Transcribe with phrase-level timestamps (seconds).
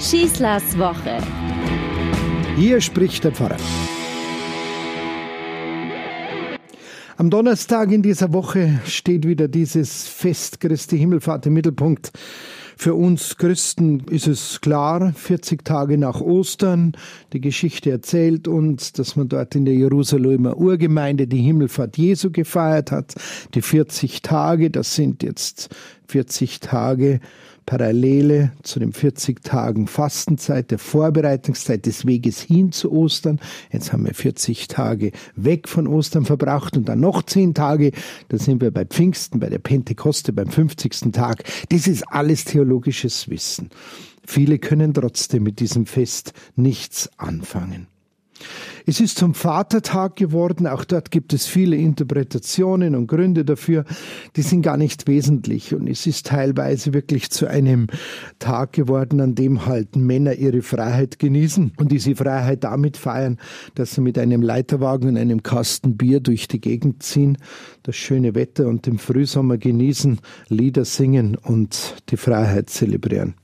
[0.00, 1.18] Schießlers Woche.
[2.56, 3.58] Hier spricht der Pfarrer.
[7.18, 12.12] Am Donnerstag in dieser Woche steht wieder dieses Fest Christi Himmelfahrt im Mittelpunkt.
[12.78, 16.92] Für uns Christen ist es klar, 40 Tage nach Ostern,
[17.34, 22.90] die Geschichte erzählt uns, dass man dort in der Jerusalemer Urgemeinde die Himmelfahrt Jesu gefeiert
[22.90, 23.16] hat.
[23.52, 25.68] Die 40 Tage, das sind jetzt
[26.08, 27.20] 40 Tage
[27.70, 33.38] Parallele zu den 40 Tagen Fastenzeit, der Vorbereitungszeit des Weges hin zu Ostern.
[33.70, 37.92] Jetzt haben wir 40 Tage weg von Ostern verbracht und dann noch 10 Tage.
[38.26, 41.12] Da sind wir bei Pfingsten, bei der Pentekoste, beim 50.
[41.12, 41.44] Tag.
[41.68, 43.70] Das ist alles theologisches Wissen.
[44.26, 47.86] Viele können trotzdem mit diesem Fest nichts anfangen.
[48.86, 53.84] Es ist zum Vatertag geworden, auch dort gibt es viele Interpretationen und Gründe dafür,
[54.36, 57.88] die sind gar nicht wesentlich und es ist teilweise wirklich zu einem
[58.38, 63.38] Tag geworden, an dem halt Männer ihre Freiheit genießen und diese Freiheit damit feiern,
[63.74, 67.38] dass sie mit einem Leiterwagen und einem Kasten Bier durch die Gegend ziehen,
[67.82, 73.34] das schöne Wetter und den Frühsommer genießen, Lieder singen und die Freiheit zelebrieren.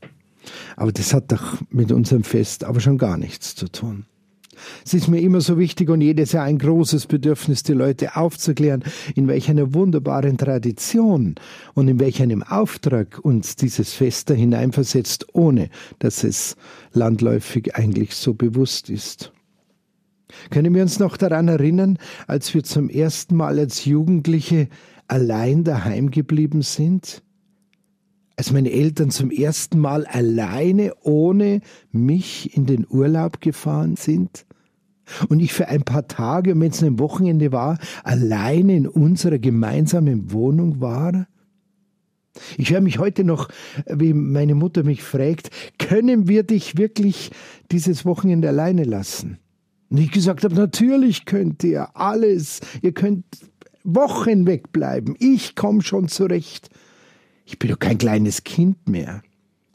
[0.77, 4.06] Aber das hat doch mit unserem Fest aber schon gar nichts zu tun.
[4.84, 8.84] Es ist mir immer so wichtig und jedes Jahr ein großes Bedürfnis, die Leute aufzuklären,
[9.14, 11.34] in welch einer wunderbaren Tradition
[11.75, 16.56] und in welch einem Auftrag uns dieses Fest da hineinversetzt, ohne dass es
[16.92, 19.33] landläufig eigentlich so bewusst ist.
[20.50, 24.69] Können wir uns noch daran erinnern, als wir zum ersten Mal als Jugendliche
[25.09, 27.22] allein daheim geblieben sind?
[28.37, 34.44] als meine Eltern zum ersten Mal alleine ohne mich in den Urlaub gefahren sind
[35.28, 40.32] und ich für ein paar Tage, wenn es ein Wochenende war, alleine in unserer gemeinsamen
[40.32, 41.26] Wohnung war?
[42.58, 43.48] Ich höre mich heute noch,
[43.86, 47.30] wie meine Mutter mich fragt, können wir dich wirklich
[47.70, 49.38] dieses Wochenende alleine lassen?
[49.88, 53.25] Und ich gesagt habe, natürlich könnt ihr alles, ihr könnt
[53.84, 56.70] Wochen wegbleiben, ich komme schon zurecht.
[57.44, 59.22] Ich bin doch kein kleines Kind mehr.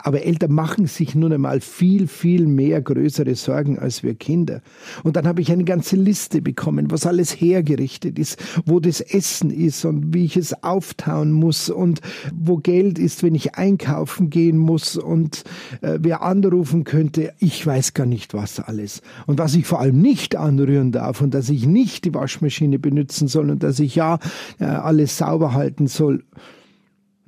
[0.02, 4.60] Aber Eltern machen sich nun einmal viel, viel mehr größere Sorgen als wir Kinder.
[5.02, 9.50] Und dann habe ich eine ganze Liste bekommen, was alles hergerichtet ist, wo das Essen
[9.50, 12.00] ist und wie ich es auftauen muss und
[12.34, 15.44] wo Geld ist, wenn ich einkaufen gehen muss und
[15.80, 17.32] äh, wer anrufen könnte.
[17.38, 19.02] Ich weiß gar nicht, was alles.
[19.26, 23.28] Und was ich vor allem nicht anrühren darf und dass ich nicht die Waschmaschine benutzen
[23.28, 24.18] soll und dass ich ja
[24.58, 26.24] äh, alles sauber halten soll.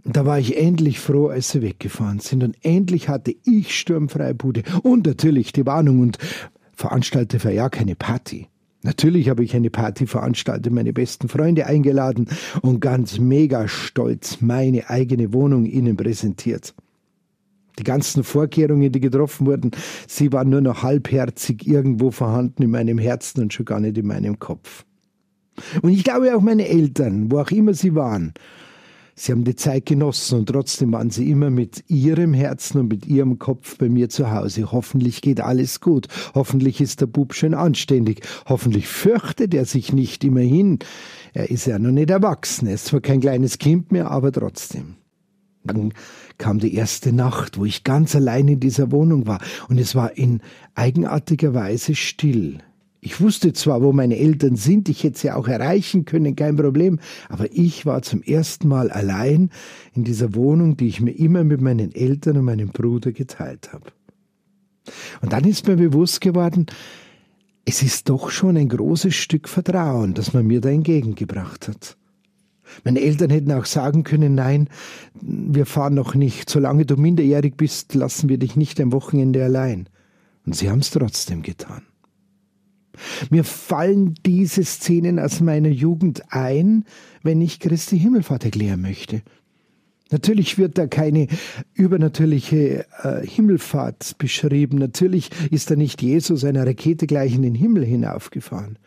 [0.05, 2.45] Da war ich endlich froh, als sie weggefahren sind.
[2.45, 4.63] Und endlich hatte ich sturmfreie Bude.
[4.83, 6.19] Und natürlich die Warnung und
[6.75, 8.49] veranstalte für ja keine Party.
[8.83, 12.29] Natürlich habe ich eine Party veranstaltet, meine besten Freunde eingeladen
[12.61, 16.75] und ganz mega stolz meine eigene Wohnung ihnen präsentiert.
[17.79, 19.71] Die ganzen Vorkehrungen, die getroffen wurden,
[20.07, 24.07] sie waren nur noch halbherzig irgendwo vorhanden in meinem Herzen und schon gar nicht in
[24.07, 24.85] meinem Kopf.
[25.81, 28.35] Und ich glaube auch meine Eltern, wo auch immer sie waren,
[29.17, 33.07] Sie haben die Zeit genossen und trotzdem waren Sie immer mit Ihrem Herzen und mit
[33.07, 34.73] Ihrem Kopf bei mir zu Hause.
[34.73, 36.09] Hoffentlich geht alles gut.
[36.35, 38.23] Hoffentlich ist der Bub schön anständig.
[38.47, 40.81] Hoffentlich fürchtet er sich nicht immerhin.
[41.33, 42.67] Er ist ja noch nicht erwachsen.
[42.67, 44.97] Er ist zwar kein kleines Kind mehr, aber trotzdem.
[45.63, 45.95] Dann
[46.37, 50.17] kam die erste Nacht, wo ich ganz allein in dieser Wohnung war und es war
[50.17, 50.41] in
[50.75, 52.59] eigenartiger Weise still.
[53.05, 56.99] Ich wusste zwar, wo meine Eltern sind, ich hätte sie auch erreichen können, kein Problem,
[57.29, 59.51] aber ich war zum ersten Mal allein
[59.93, 63.93] in dieser Wohnung, die ich mir immer mit meinen Eltern und meinem Bruder geteilt habe.
[65.21, 66.65] Und dann ist mir bewusst geworden,
[67.67, 71.99] es ist doch schon ein großes Stück Vertrauen, das man mir da entgegengebracht hat.
[72.85, 74.71] Meine Eltern hätten auch sagen können, nein,
[75.21, 76.49] wir fahren noch nicht.
[76.49, 79.91] Solange du minderjährig bist, lassen wir dich nicht ein Wochenende allein.
[80.47, 81.83] Und sie haben es trotzdem getan.
[83.31, 86.85] Mir fallen diese Szenen aus meiner Jugend ein,
[87.23, 89.23] wenn ich Christi Himmelfahrt erklären möchte.
[90.11, 91.27] Natürlich wird da keine
[91.73, 94.79] übernatürliche äh, Himmelfahrt beschrieben.
[94.79, 98.79] Natürlich ist da nicht Jesus einer Rakete gleich in den Himmel hinaufgefahren.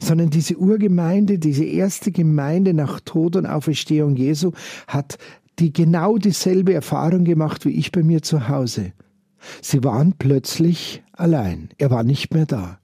[0.00, 4.52] Sondern diese Urgemeinde, diese erste Gemeinde nach Tod und Auferstehung Jesu
[4.86, 5.18] hat
[5.58, 8.92] die genau dieselbe Erfahrung gemacht wie ich bei mir zu Hause.
[9.60, 11.68] Sie waren plötzlich allein.
[11.78, 12.78] Er war nicht mehr da.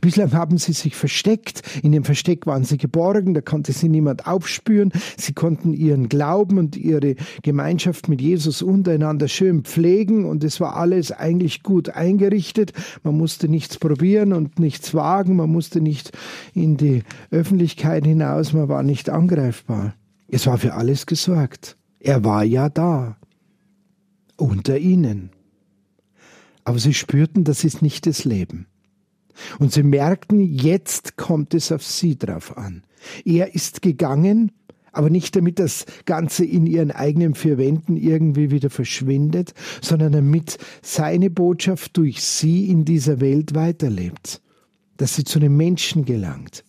[0.00, 4.26] Bislang haben sie sich versteckt, in dem Versteck waren sie geborgen, da konnte sie niemand
[4.26, 10.60] aufspüren, sie konnten ihren Glauben und ihre Gemeinschaft mit Jesus untereinander schön pflegen und es
[10.60, 16.12] war alles eigentlich gut eingerichtet, man musste nichts probieren und nichts wagen, man musste nicht
[16.54, 19.94] in die Öffentlichkeit hinaus, man war nicht angreifbar.
[20.28, 21.76] Es war für alles gesorgt.
[22.00, 23.16] Er war ja da.
[24.36, 25.30] Unter ihnen.
[26.64, 28.66] Aber sie spürten, das ist nicht das Leben.
[29.58, 32.82] Und sie merkten, jetzt kommt es auf sie drauf an.
[33.24, 34.52] Er ist gegangen,
[34.96, 39.52] aber nicht damit das Ganze in ihren eigenen vier Wänden irgendwie wieder verschwindet,
[39.82, 44.40] sondern damit seine Botschaft durch sie in dieser Welt weiterlebt,
[44.96, 46.64] dass sie zu den Menschen gelangt,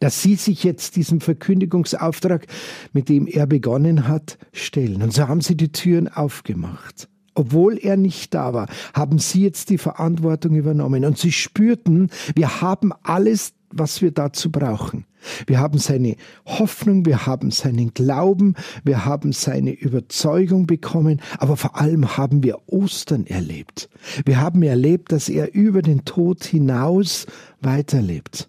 [0.00, 2.46] dass sie sich jetzt diesem Verkündigungsauftrag,
[2.94, 5.02] mit dem er begonnen hat, stellen.
[5.02, 7.08] Und so haben sie die Türen aufgemacht.
[7.38, 11.04] Obwohl er nicht da war, haben sie jetzt die Verantwortung übernommen.
[11.04, 15.04] Und sie spürten, wir haben alles, was wir dazu brauchen.
[15.46, 21.76] Wir haben seine Hoffnung, wir haben seinen Glauben, wir haben seine Überzeugung bekommen, aber vor
[21.76, 23.88] allem haben wir Ostern erlebt.
[24.24, 27.26] Wir haben erlebt, dass er über den Tod hinaus
[27.60, 28.48] weiterlebt.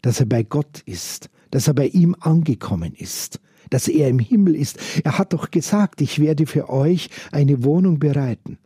[0.00, 3.38] Dass er bei Gott ist, dass er bei ihm angekommen ist,
[3.74, 4.78] dass er im Himmel ist.
[5.02, 8.56] Er hat doch gesagt, ich werde für euch eine Wohnung bereiten.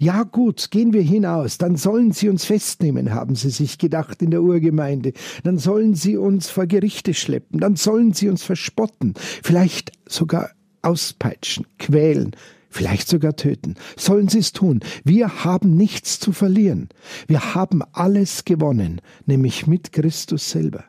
[0.00, 4.32] Ja gut, gehen wir hinaus, dann sollen sie uns festnehmen, haben sie sich gedacht in
[4.32, 5.12] der Urgemeinde,
[5.44, 9.14] dann sollen sie uns vor Gerichte schleppen, dann sollen sie uns verspotten,
[9.44, 10.50] vielleicht sogar
[10.82, 12.34] auspeitschen, quälen,
[12.68, 13.76] vielleicht sogar töten.
[13.96, 14.80] Sollen sie es tun.
[15.04, 16.88] Wir haben nichts zu verlieren.
[17.28, 20.84] Wir haben alles gewonnen, nämlich mit Christus selber.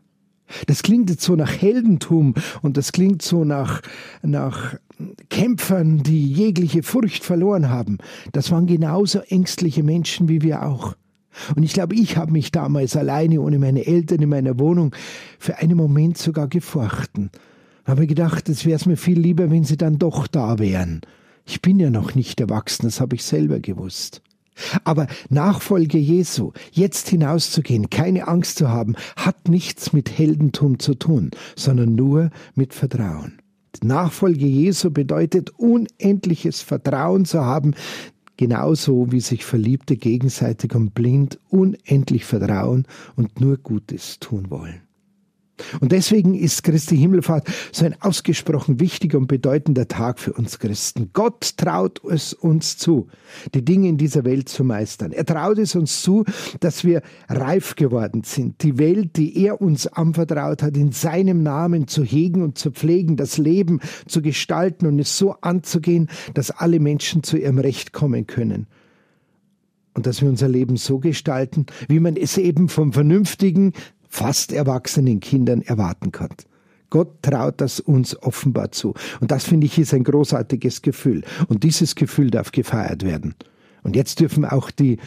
[0.67, 3.81] Das klingt jetzt so nach Heldentum und das klingt so nach,
[4.21, 4.75] nach
[5.29, 7.97] Kämpfern, die jegliche Furcht verloren haben.
[8.31, 10.95] Das waren genauso ängstliche Menschen wie wir auch.
[11.55, 14.95] Und ich glaube, ich habe mich damals alleine ohne meine Eltern in meiner Wohnung
[15.37, 17.29] für einen Moment sogar gefochten.
[17.85, 21.01] Habe gedacht, es wäre mir viel lieber, wenn sie dann doch da wären.
[21.45, 24.21] Ich bin ja noch nicht erwachsen, das habe ich selber gewusst.
[24.83, 31.31] Aber Nachfolge Jesu, jetzt hinauszugehen, keine Angst zu haben, hat nichts mit Heldentum zu tun,
[31.55, 33.39] sondern nur mit Vertrauen.
[33.83, 37.75] Nachfolge Jesu bedeutet unendliches Vertrauen zu haben,
[38.37, 44.86] genauso wie sich Verliebte gegenseitig und blind unendlich vertrauen und nur Gutes tun wollen.
[45.79, 51.09] Und deswegen ist Christi Himmelfahrt so ein ausgesprochen wichtiger und bedeutender Tag für uns Christen.
[51.13, 53.07] Gott traut es uns zu,
[53.53, 55.11] die Dinge in dieser Welt zu meistern.
[55.11, 56.25] Er traut es uns zu,
[56.59, 61.87] dass wir reif geworden sind, die Welt, die er uns anvertraut hat, in seinem Namen
[61.87, 66.79] zu hegen und zu pflegen, das Leben zu gestalten und es so anzugehen, dass alle
[66.79, 68.67] Menschen zu ihrem Recht kommen können
[69.97, 73.73] und dass wir unser Leben so gestalten, wie man es eben vom vernünftigen,
[74.17, 76.29] fast erwachsenen Kindern erwarten kann.
[76.89, 78.95] Gott traut das uns offenbar zu.
[79.19, 81.23] Und das finde ich ist ein großartiges Gefühl.
[81.49, 83.35] Und dieses Gefühl darf gefeiert werden.
[83.83, 84.97] Und jetzt dürfen auch die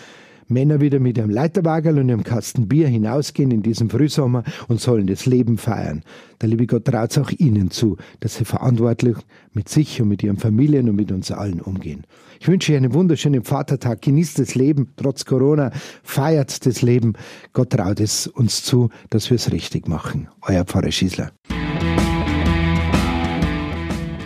[0.51, 5.07] Männer wieder mit ihrem Leiterwagel und ihrem Kasten Bier hinausgehen in diesem Frühsommer und sollen
[5.07, 6.03] das Leben feiern.
[6.41, 9.17] Der liebe Gott traut es auch ihnen zu, dass sie verantwortlich
[9.53, 12.05] mit sich und mit ihren Familien und mit uns allen umgehen.
[12.41, 14.03] Ich wünsche euch einen wunderschönen Vatertag.
[14.03, 15.71] Genießt das Leben trotz Corona.
[16.03, 17.13] Feiert das Leben.
[17.53, 20.29] Gott traut es uns zu, dass wir es richtig machen.
[20.43, 21.33] Euer Pfarrer Schießler.